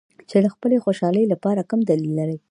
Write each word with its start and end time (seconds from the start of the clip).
چې 0.29 0.37
د 0.43 0.47
خپلې 0.53 0.77
خوشحالۍ 0.83 1.23
لپاره 1.33 1.67
کم 1.69 1.79
دلیل 1.89 2.11
لري. 2.19 2.37